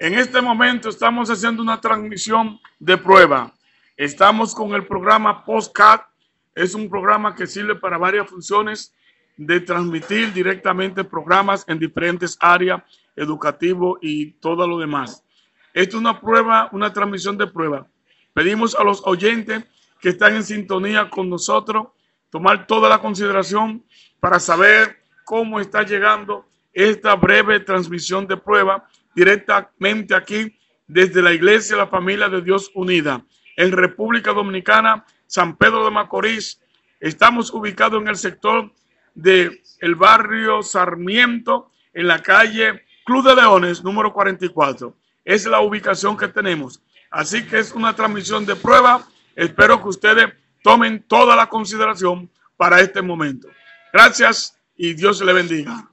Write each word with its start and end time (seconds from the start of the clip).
En 0.00 0.14
este 0.14 0.40
momento 0.40 0.88
estamos 0.88 1.28
haciendo 1.28 1.62
una 1.62 1.78
transmisión 1.78 2.58
de 2.78 2.96
prueba. 2.96 3.52
Estamos 3.98 4.54
con 4.54 4.72
el 4.72 4.86
programa 4.86 5.44
Postcat. 5.44 6.06
Es 6.54 6.74
un 6.74 6.88
programa 6.88 7.34
que 7.34 7.46
sirve 7.46 7.74
para 7.74 7.98
varias 7.98 8.26
funciones 8.26 8.94
de 9.36 9.60
transmitir 9.60 10.32
directamente 10.32 11.04
programas 11.04 11.66
en 11.68 11.78
diferentes 11.78 12.38
áreas, 12.40 12.82
educativo 13.14 13.98
y 14.00 14.30
todo 14.40 14.66
lo 14.66 14.78
demás. 14.78 15.22
Esto 15.74 15.98
es 15.98 16.00
una 16.00 16.18
prueba, 16.18 16.70
una 16.72 16.90
transmisión 16.90 17.36
de 17.36 17.48
prueba. 17.48 17.86
Pedimos 18.32 18.74
a 18.74 18.82
los 18.82 19.02
oyentes 19.06 19.64
que 20.00 20.08
están 20.08 20.34
en 20.34 20.44
sintonía 20.44 21.10
con 21.10 21.28
nosotros 21.28 21.88
tomar 22.30 22.66
toda 22.66 22.88
la 22.88 23.02
consideración 23.02 23.84
para 24.18 24.40
saber 24.40 24.96
cómo 25.26 25.60
está 25.60 25.82
llegando 25.82 26.46
esta 26.72 27.14
breve 27.16 27.60
transmisión 27.60 28.26
de 28.26 28.36
prueba 28.36 28.88
directamente 29.14 30.14
aquí 30.14 30.56
desde 30.86 31.22
la 31.22 31.32
Iglesia 31.32 31.76
La 31.76 31.86
Familia 31.86 32.28
de 32.28 32.42
Dios 32.42 32.70
Unida 32.74 33.24
en 33.56 33.72
República 33.72 34.32
Dominicana, 34.32 35.04
San 35.26 35.56
Pedro 35.56 35.84
de 35.84 35.90
Macorís. 35.90 36.60
Estamos 36.98 37.52
ubicados 37.52 38.00
en 38.00 38.08
el 38.08 38.16
sector 38.16 38.72
del 39.14 39.60
el 39.80 39.94
barrio 39.94 40.62
Sarmiento, 40.62 41.70
en 41.92 42.06
la 42.06 42.20
calle 42.20 42.84
Club 43.04 43.26
de 43.26 43.36
Leones, 43.36 43.82
número 43.82 44.12
44. 44.12 44.96
Es 45.24 45.46
la 45.46 45.60
ubicación 45.60 46.16
que 46.16 46.28
tenemos. 46.28 46.82
Así 47.10 47.44
que 47.44 47.58
es 47.58 47.72
una 47.72 47.94
transmisión 47.94 48.46
de 48.46 48.56
prueba. 48.56 49.06
Espero 49.34 49.82
que 49.82 49.88
ustedes 49.88 50.32
tomen 50.62 51.02
toda 51.02 51.34
la 51.36 51.48
consideración 51.48 52.30
para 52.56 52.80
este 52.80 53.02
momento. 53.02 53.48
Gracias 53.92 54.58
y 54.76 54.94
Dios 54.94 55.20
le 55.22 55.32
bendiga. 55.32 55.90